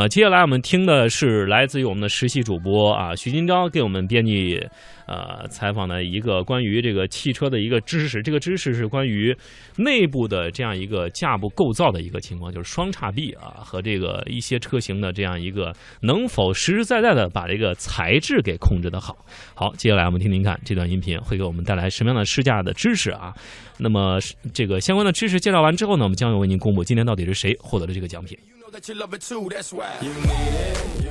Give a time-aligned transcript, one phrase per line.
[0.00, 4.58] 啊，接下来我们听的是来自于我们的实习主播啊徐金钊给我们编辑
[5.06, 9.36] 呃采访的一个关于这个汽车的一个知识，这个知识是关于
[9.76, 15.70] 内部的这样一个架部构造的一个情况，就是双叉臂啊和这个一些车型的这样一个
[16.00, 19.14] 能否实实在在的把这个材质给控制的好。
[19.52, 23.34] 好，接下来我们听听看这段音频会给我们带来什么样的试驾的知识啊？
[23.76, 24.18] 那么
[24.54, 28.38] 这个相关的知识介绍完之后呢，我们将会为您公布今天到底是谁获得了这个奖品。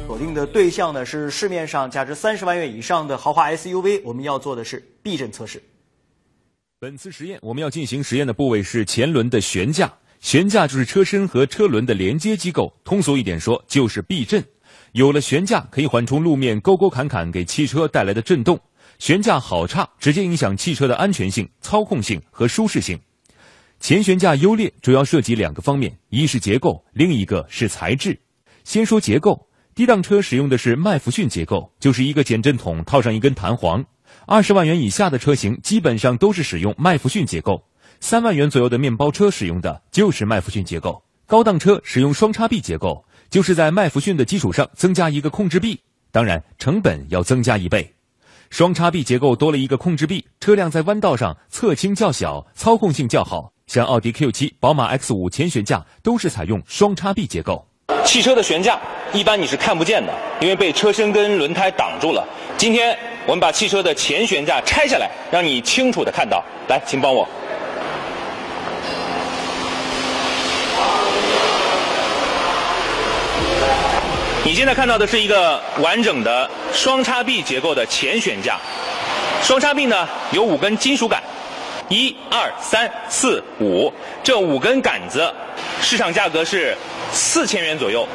[0.08, 5.62] 锁定的对象呢是市面上价值三十万元以上的豪华 SUV，我们要做的是避震测试。
[6.80, 14.44] 本次实验我们要进行实验的部位是前轮的悬架，悬架就是车身和车轮的连接机构，通俗一点说就是避震。
[14.94, 18.60] 有了悬架，可以缓冲路面沟沟坎坎给汽车带来的震动。
[18.98, 23.00] 悬架好差，直接影响汽车的安全性、操控性和舒适性。
[23.80, 28.20] 前悬架优劣主要涉及两个方面，一是结构，另一个是材质。
[28.66, 33.84] 先说结构，低档车使用的是麦弗逊结构，就是一个减震筒套上一根弹簧。
[34.28, 37.64] 二十万元以下的车型基本上都是使用麦弗逊结构，
[38.02, 41.02] 三万元左右的面包车使用的就是麦弗逊结构。
[41.26, 45.80] 高档车使用双叉臂结构，就是在麦弗逊的基础上增加一个控制臂，
[46.12, 47.96] 当然成本要增加一倍。
[48.50, 53.54] 双叉臂结构多了一个控制臂，车辆在弯道上侧倾较小，操控性较好。
[53.70, 57.64] 像奥迪 Q7、宝马 X5 前悬架都是采用双叉臂结构。
[58.04, 58.80] 汽车的悬架
[59.14, 62.28] 一般你是看不见的，因为被车身跟轮胎挡住了。
[62.58, 62.98] 今天
[63.28, 66.44] 我们把汽车的前悬架拆下来，让你清楚的看到。
[66.68, 67.30] 来，请帮我。
[74.44, 78.58] 你现在看到的是一个完整的双叉臂结构的前悬架。
[79.44, 81.22] 双叉臂呢有五根金属杆。
[81.90, 83.92] 一二三四五，
[84.24, 85.34] 这五根杆子
[85.82, 86.78] 市场价格是
[87.12, 88.08] 四千元左右。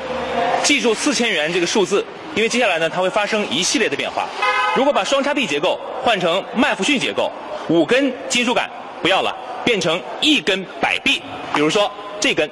[0.63, 2.05] 记住四千元这个数字，
[2.37, 4.29] 因为接下来呢，它会发生一系列的变化。
[4.77, 7.31] 如果把双叉臂结构换成麦弗逊结构，
[7.69, 8.71] 五根金属杆
[9.03, 9.35] 不要了，
[9.65, 11.21] 变成一根摆臂。
[11.53, 11.91] 比如说
[12.21, 12.49] 这根，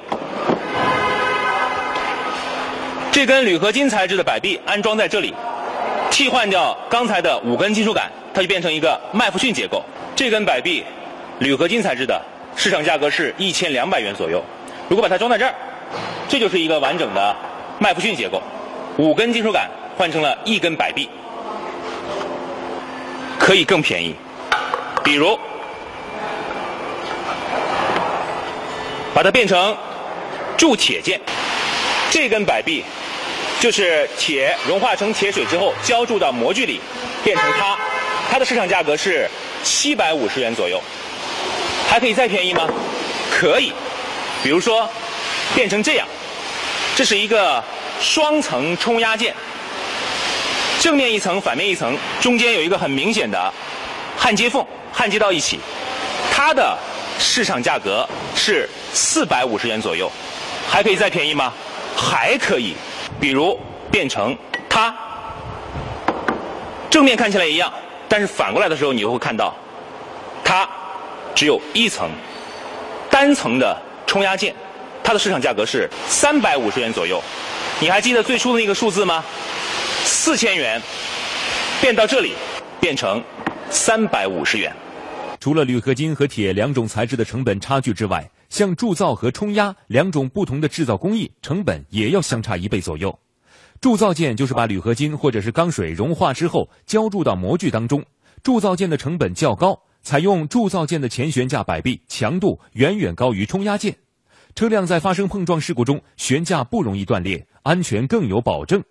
[3.13, 5.33] 这根铝合金材质的摆臂安装在这里，
[6.11, 9.81] 替换掉刚才的五根金属杆，它就变成一个麦弗逊结构。
[10.17, 10.83] 这根摆臂。
[11.43, 12.21] 铝合金材质的，
[12.55, 14.41] 市场价格是一千两百元左右。
[14.87, 15.53] 如果把它装在这儿，
[16.29, 17.35] 这就是一个完整的
[17.79, 18.41] 麦弗逊结构，
[18.95, 21.09] 五根金属杆换成了一根摆臂，
[23.37, 24.15] 可以更便宜。
[25.03, 25.37] 比如，
[29.13, 29.75] 把它变成
[30.55, 31.19] 铸铁件，
[32.09, 32.85] 这根摆臂
[33.59, 36.79] 就是铁融化成铁水之后浇铸到模具里，
[37.21, 37.77] 变成它，
[38.31, 39.27] 它的市场价格是
[39.61, 40.81] 七百五十元左右。
[41.93, 42.67] 还可以再便宜吗？
[43.29, 43.71] 可以，
[44.41, 44.89] 比如说
[45.53, 46.07] 变成这样，
[46.95, 47.63] 这是一个
[48.01, 49.31] 双层冲压件，
[50.79, 53.53] 正面一层，反面一层，中间有一个很明显的
[54.17, 55.59] 焊接缝，焊接到一起，
[56.31, 56.75] 它的
[57.19, 60.11] 市场价格是四百五十元左右。
[60.67, 61.53] 还可以再便宜吗？
[61.95, 62.73] 还可以，
[63.19, 63.59] 比如
[63.91, 64.35] 变成
[64.67, 64.91] 它，
[66.89, 67.71] 正面看起来一样，
[68.09, 69.53] 但是反过来的时候，你就会看到。
[71.43, 72.09] 只有一层
[73.11, 73.77] 单层的
[74.07, 74.55] 冲压件，
[75.03, 77.21] 它的市场价格是三百五十元左右。
[77.81, 79.21] 你还记得最初的那个数字吗？
[80.05, 80.81] 四千元
[81.81, 82.31] 变到这里
[82.79, 83.21] 变成
[83.69, 84.73] 三百五十元。
[85.41, 93.19] 除了铝合金和铁两种材质的成本差距之外，像铸造和冲压两种不同的制造工艺，成本也要相差一倍左右。
[93.81, 98.01] 铸造件就是把铝合金或者是钢水融化之后浇铸到模具当中，
[98.41, 99.77] 铸造件的成本较高。
[100.03, 103.95] 采用铸造件的前悬架摆臂强度远远高于冲压件，
[104.53, 108.83] 车辆在发生碰撞事故中，悬架不容易断裂，安全更有保证。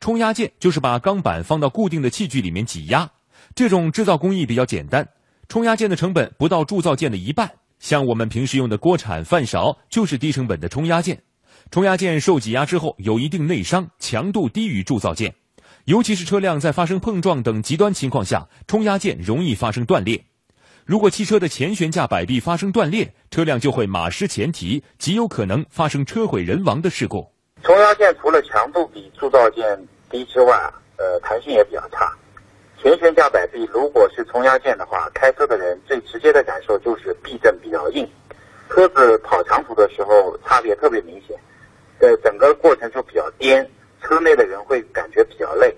[0.00, 3.10] 冲压件就是把钢板放到固定的器具里面挤压，
[3.54, 5.06] 这种制造工艺比较简单，
[5.48, 7.50] 冲压件的成本不到铸造件的一半。
[7.78, 11.22] 像我们平时用的锅铲、饭勺就是低成本的冲压件。
[11.70, 15.34] 冲压件受挤压之后有一定内伤，强度低于铸造件，
[15.84, 20.24] 尤其是车辆在发生碰撞等极端情况下，冲压件容易发生断裂。
[20.86, 27.26] 如果汽车的前悬架摆臂发生断裂，车辆就会马失前蹄，极有可能发生车毁人亡的事故。
[27.62, 29.64] 冲压件除了强度比铸造件
[30.10, 30.54] 低之外，
[30.98, 32.12] 呃，弹性也比较差。
[32.78, 38.06] 前悬架摆臂如果是冲压件的话，开车的人最直接的感受就是避震比较硬，
[38.68, 41.34] 车子跑长途的时候差别特别明显，
[42.00, 43.66] 呃整个过程就比较颠，
[44.02, 45.74] 车内的人会感觉比较累。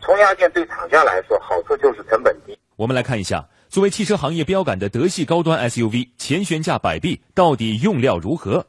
[0.00, 2.58] 冲压件对厂家来说好处就是成本低。
[2.74, 3.48] 我们来看一下。
[3.72, 8.66] 作为汽车行业标杆的德系高端 SUV，前悬架摆臂到底用料如何？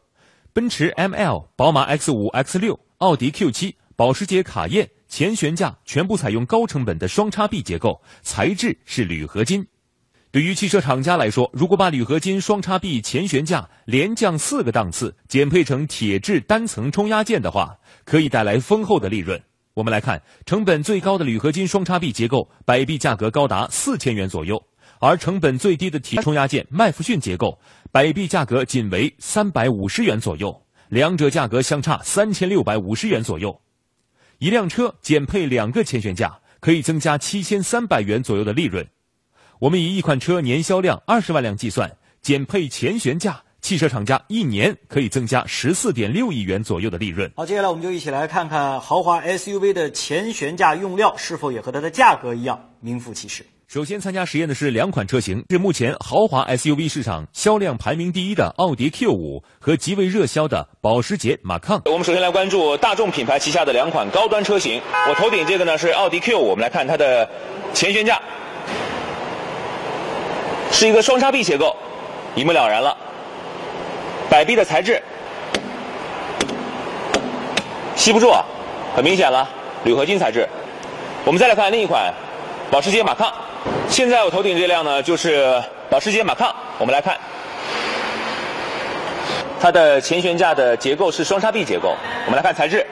[0.54, 9.68] 奔驰 ML、宝马 X5、X6、奥迪 Q7、保时捷卡宴前悬架全部采用高成本的双叉臂结构，材质是铝合金。
[10.32, 19.44] 对于汽车厂家来说，如果把铝合金双叉臂前悬架连降四个档次，减配成铁质单层冲压件的话，可以带来丰厚的利润。
[19.74, 24.56] 我们来看，成本最高的铝合金双叉臂结构，摆臂价格高达四千元左右；
[25.04, 27.60] 而成本最低的体冲压件麦弗逊结构，
[27.92, 33.60] 摆臂价格仅为三百五十元左右，两者价格相差三千六百五十元左右。
[34.38, 38.88] 一辆车减配两个前悬架，可以增加七千三百元左右的利润。
[39.60, 47.30] 我们以一款车年销量二十万辆计算，减配前悬架，汽车厂家一年可以增加十四点六亿元左右的利润。
[47.36, 53.46] 好，接下来我们就一起来看看豪华 SUV 的前悬架用料是否也和它的价格一样名副其实。
[53.74, 61.82] 首先参加实验的是两款车型，是目前豪华 SUV 市场销量排名第一的奥迪 Q 五和极为热销的保时捷马抗。
[61.86, 64.80] 我们首先来关注大众品牌旗下的两款高端车型。
[65.10, 67.28] 我头顶这个呢是奥迪 Q 五，我们来看它的
[67.74, 68.22] 前悬架。
[70.72, 71.76] 是一个双叉臂结构，
[72.36, 72.96] 一目了然了。
[74.30, 75.02] 摆臂的材质
[77.96, 78.46] 吸不住啊，
[78.96, 79.50] 很明显了，
[79.84, 80.48] 铝合金材质。
[81.26, 82.14] 我们再来看另一款
[82.70, 83.34] 保时捷马抗，
[83.94, 86.52] 现在我头顶这辆呢就是保时捷马抗。
[86.80, 87.16] 我们来看，
[89.62, 91.96] 它的前悬架的结构是双叉臂结构。
[92.26, 92.84] 我们来看材质，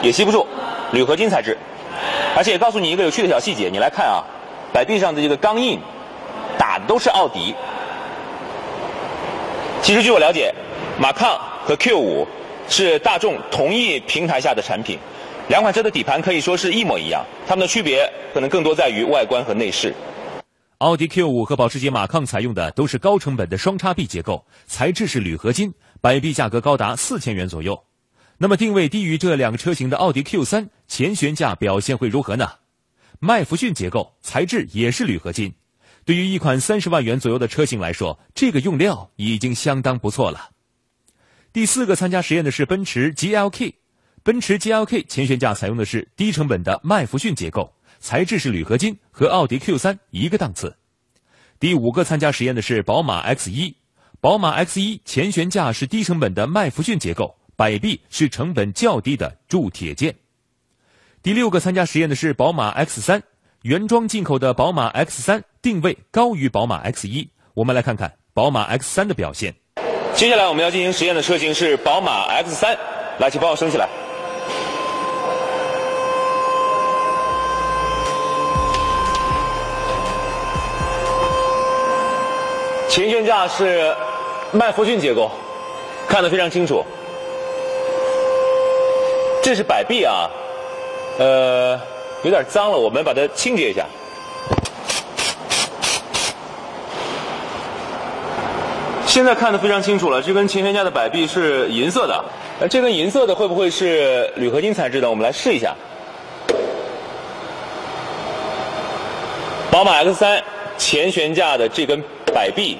[0.00, 0.46] 也吸不住，
[0.92, 1.54] 铝合金材质。
[2.34, 4.24] 而且也告诉你一个有趣的小细节，你来看啊。
[4.72, 5.78] 摆臂上的这个钢印
[6.56, 7.54] 打的都是奥迪。
[9.82, 10.50] 其实据我了解，
[10.98, 12.26] 马抗和 Q 五
[12.70, 14.98] 是大众同一平台下的产品，
[15.50, 19.92] 两款车的底盘可以说是一模一样，它们的区别可能更多在于外观和内饰。
[20.78, 27.82] 奥迪 Q 五和保时捷马抗采用的都是高成本的双叉臂结构，材质是铝合金，摆臂价格高达四千元左右。
[28.38, 32.48] 那么定位低于这两个车型的奥迪 Q 三前悬架表现会如何呢？
[33.18, 35.54] 麦弗逊结构材质也是铝合金，
[36.04, 40.50] 对于一款三十万元左右的车型来说，这个用料已经相当不错了。
[41.52, 43.72] 第四个参加实验的是奔驰 GLK，
[44.22, 50.76] 奔驰 GLK 前悬架采用的是低成本的麦弗逊结构，材质是铝合金，和奥迪 Q 三一个档次。
[51.58, 53.76] 第五个参加实验的是宝马 X 一，
[54.20, 60.16] 宝马 X 一前悬架是低成本的麦弗逊结构，摆臂是成本较低的铸铁件。
[61.22, 63.22] 第六个参加实验的是宝马 X 三，
[63.62, 67.30] 原装进口的宝马 X 三定位高于宝马 X 一。
[67.54, 69.54] 我们来看看宝马 X 三的表现。
[70.14, 72.76] 接下来我们要进行实验的车型是宝马 X 三，
[73.18, 73.99] 来，请帮我升起来。
[82.90, 83.94] 前悬架是
[84.50, 85.30] 麦弗逊结构，
[86.08, 86.84] 看得非常清楚。
[89.40, 90.28] 这是摆臂啊。
[91.16, 91.80] 呃，
[92.24, 93.86] 有点脏了，我们把它清洁一下。
[99.06, 102.24] 现在看得非常清楚了，这根前悬架的摆臂是银色的。
[102.58, 105.08] 呃，这根银色的会不会是铝合金材质的？
[105.08, 105.76] 我们来试一下。
[109.70, 110.42] 宝马 X 三
[110.76, 112.76] 前悬架的这根摆臂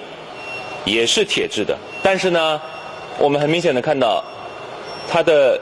[0.85, 2.61] 也是铁质的，但是呢，
[3.19, 4.25] 我们很明显的看到
[5.09, 5.61] 它的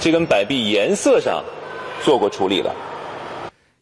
[0.00, 1.44] 这根摆臂颜色上。
[2.04, 2.72] 做过处理了。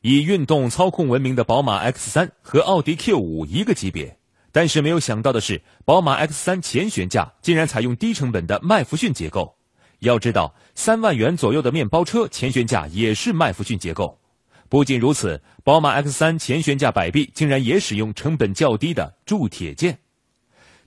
[0.00, 4.16] 以运动操控闻名的宝马 X 三和奥迪 Q 五一个级别，
[4.50, 9.54] 但是没有想到的是，宝马 X 三前悬架竟然采用低成本的麦弗逊结构。
[9.99, 14.19] 要知道，三万元左右的面包车前悬架也是麦弗逊结构。
[14.68, 19.99] 不仅如此，宝马 X 三前悬架摆臂竟然也使用成本较低的铸铁件。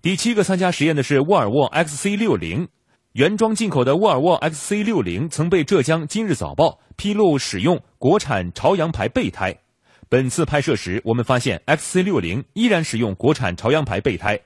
[0.01, 2.67] 第七个参加实验的是沃尔沃 XC 六零。
[3.13, 9.57] 原装进口的沃尔沃 XC60 曾被浙江今日早报披露使用国产朝阳牌备胎。
[10.07, 14.39] 本次拍摄时，我们发现 XC60 依然使用国产朝阳牌备胎。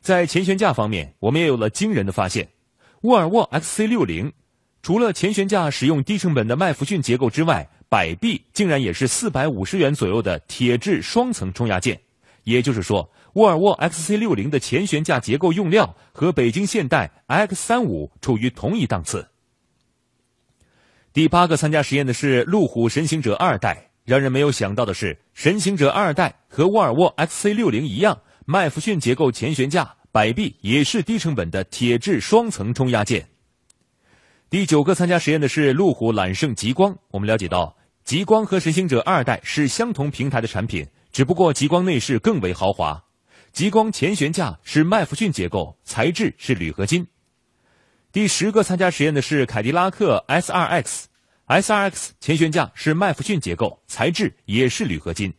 [0.00, 2.48] 在前悬架方面，我们也有了惊人的发现：
[3.02, 4.30] 沃尔沃 XC60
[4.82, 12.00] 除了前悬架使用低成本的麦弗逊结构之外，摆臂竟然也是四百五十元左右的铁质双层冲压件。
[12.44, 19.26] 也就是说，沃尔沃 XC60 的前悬架结构用料和北京现代 X35 处于同一档次。
[21.12, 23.90] 第八个参加实验的是路虎神行者二代。
[24.04, 33.28] 让人没有想到的是，神行者二代和沃尔沃 XC60 一样，麦弗逊结构前悬架摆臂也是低成本的铁质双层冲压件。
[34.48, 36.96] 第九个参加实验的是路虎揽胜极光。
[37.10, 40.86] 我们了解到，极光和神行者二代是相同平台的产品。
[41.10, 43.02] 只不过极光内饰更为豪华，
[43.52, 47.08] 极光前悬架是麦弗逊结构，材质是铝合金。
[48.12, 55.34] 第十个参加实验的是凯迪拉克 SRX，SRX 前悬架是麦弗逊结构，材质也是铝合金。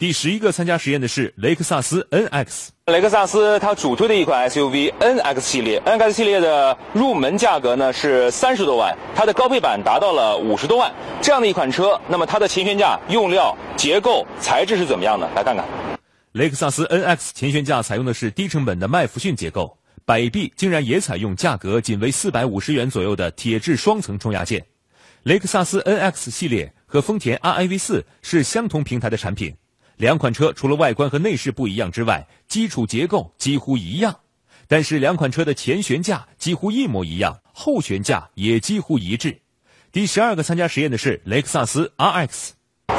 [0.00, 10.90] 第十一个参加实验的是雷克萨斯 NX，雷克萨斯它主推的一款 SUV NX 系列，NX 系列的入门价格呢是三十多万，它的高配版达到了五十多万。
[11.20, 15.28] 这样的一款车，那么它的前悬架用料、结构、材质是怎么样的？
[15.36, 15.66] 来看看，
[16.32, 19.76] 雷克萨斯 NX 前悬架采用的是低成本的麦弗逊结构，
[20.06, 24.64] 摆臂竟然也采用价格仅为四百五十元左右的铁质双层冲压件。
[25.24, 29.54] 雷克萨斯 NX 系列和丰田 RAV 四是相同平台的产品。
[30.00, 34.20] 两款车除了外观和内饰不一样之外，基础结构几乎一样，
[34.66, 39.42] 但是两款车的前悬架几乎一模一样，后悬架也几乎一致。
[39.92, 42.52] 第十二个参加实验的是雷克萨斯 RX。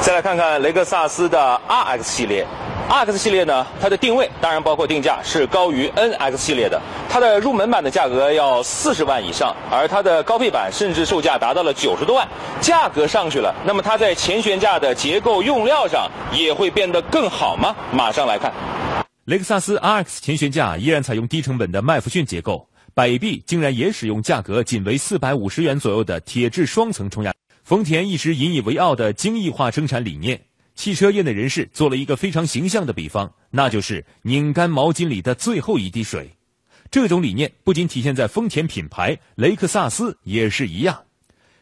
[0.03, 2.45] 再来看看雷克萨斯的 RX 系列
[2.89, 12.27] ，RX 系列呢，它的定位当然包括定价是高于 NX 系列的，它的入门版的价格要四十万以上，而它的高配版甚至售价达到了九十多万，
[12.59, 17.75] 价格上去了，那么它在前悬架的结构用料上也会变得更好吗？
[17.91, 18.51] 马上来看，
[19.25, 27.33] 雷克萨斯 RX 前悬架依然采用低成本的麦弗逊结构，摆臂竟然也使用价格仅为四百五十元左右的铁质双层冲压。
[27.63, 30.41] 丰田一直引以为傲的精益化生产理念，
[30.81, 36.31] 汽车业内人士做了一个非常形象的比方，那就是拧干毛巾里的最后一滴水。
[36.89, 41.03] 这种理念不仅体现在丰田品牌，雷克萨斯也是一样。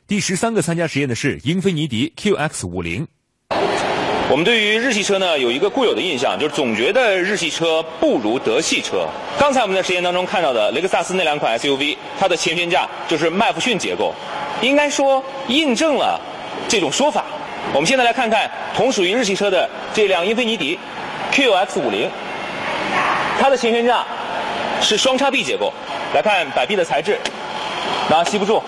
[0.07, 3.05] 第十三个参加实验的是英菲尼迪 QX 五零。
[4.31, 9.05] 我们对于日系车呢有一个固有的印象，就是总觉得日系车不如德系车。
[9.37, 14.13] 刚才我们在实验当中看到的雷克萨斯那两款 SUV，它的前悬架就是麦弗逊结构，
[14.61, 16.17] 应该说印证了
[16.69, 17.25] 这种说法。
[17.73, 20.77] 我们现在来看看同属于日系车的这辆英菲尼迪
[21.31, 22.09] QX 五零，
[23.39, 24.03] 它的前悬架
[24.81, 25.71] 是双叉臂结构。
[26.11, 27.15] 来看摆臂的材质，
[28.09, 28.59] 那吸不住，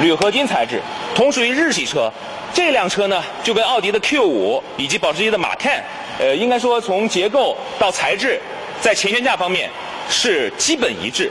[0.00, 0.80] 铝合金材质，
[1.14, 2.10] 同属于日系车。
[2.54, 5.82] 这辆车呢，就跟奥迪的 Q5 以及保时捷的马 Can，
[6.18, 8.40] 呃，应该说从结构到材质，
[8.80, 9.68] 在前悬架方面
[10.08, 11.30] 是基本一致，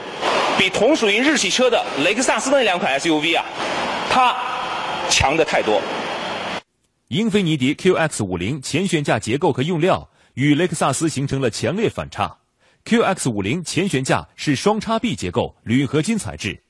[0.55, 3.43] 比同属于日系车的雷克萨斯的那两款 SUV 啊，
[4.07, 4.35] 它
[5.09, 5.81] 强的太多。
[7.11, 12.37] 英菲尼迪 QX 五零前悬架结构和用料与雷克萨斯形成了强烈反差。
[12.85, 16.63] QX 五零前悬架是双叉臂结构，铝合金材质。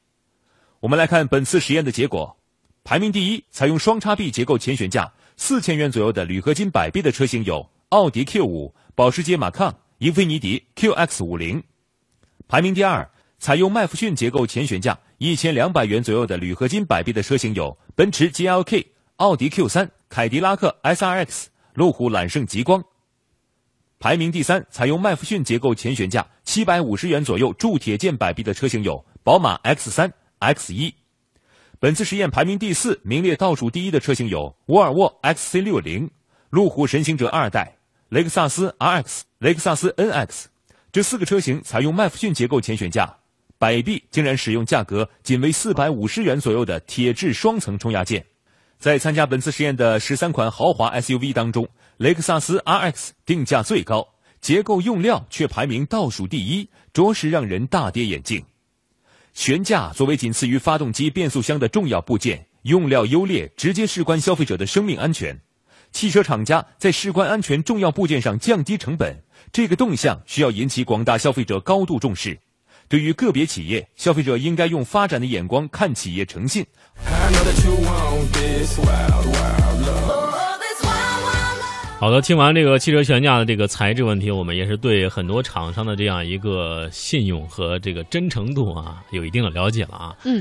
[0.79, 2.37] 我们来看本次实验的结果。
[2.83, 11.61] 排名第一，采用双叉臂结构前悬架，四千元左右的铝合金摆臂的车型有奥迪 Q 五、保时捷马抗、英菲尼迪 QX 五零。
[12.47, 13.07] 排名第二，
[13.37, 22.83] 采用麦弗逊结构前悬架，一千两百元左右的铝合金摆臂的车型有奔驰 GLK、奥迪 Q 三、凯迪拉克 SRX、路虎揽胜极光。
[23.97, 30.93] 排名第三，采用麦弗逊结构前悬架，七百五十元左右铸铁件摆臂的车型有宝马 X 三、X 一。
[31.79, 36.09] 本次实验排名第四、名列倒数第一的车型有沃尔沃 XC60、
[36.49, 37.77] 路虎神行者二代、
[38.09, 40.47] 雷克萨斯 RX、雷克萨斯 NX。
[40.91, 43.15] 这四个车型采用麦弗逊结构前悬架，
[43.57, 48.25] 摆臂竟然使用价格仅为四百五十元左右的铁质双层冲压件。
[48.81, 54.07] 在参加本次实验的十三款豪华 SUV 当中，雷克萨斯 RX 定价最高，
[54.41, 58.43] 结构用料却排名倒数第一，着实让人大跌眼镜。
[59.35, 65.39] 悬架作为仅次于发动机、变速箱的重要部件，用料优劣直接事关消费者的生命安全。
[65.91, 69.21] 汽车厂家在事关安全重要部件上降低成本，
[69.51, 72.39] 这个动向需要引起广大消费者高度重视。
[72.91, 76.65] 对于个别企业，消费者应该用发展的眼光看企业诚信。
[81.97, 90.15] 好的，听完这个汽车悬架的这个材质问题，我们也是对很多厂商的这样一个信用和这个真诚度啊，有一定的了解了啊。
[90.25, 90.39] 嗯，